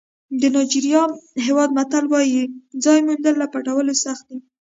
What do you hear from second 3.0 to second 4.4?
موندل له پټولو سخت دي.